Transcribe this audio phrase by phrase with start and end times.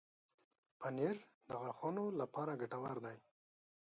[0.79, 1.17] پنېر
[1.47, 3.17] د غاښونو لپاره ګټور دی.